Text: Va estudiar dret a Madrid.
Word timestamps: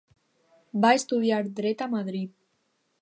Va 0.85 0.93
estudiar 1.01 1.41
dret 1.59 1.85
a 1.87 1.89
Madrid. 1.93 2.33